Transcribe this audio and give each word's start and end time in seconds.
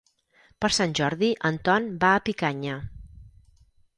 Per 0.63 0.69
Sant 0.77 0.93
Jordi 0.99 1.29
en 1.51 1.59
Ton 1.69 1.91
va 2.05 2.11
a 2.15 2.25
Picanya. 2.29 2.79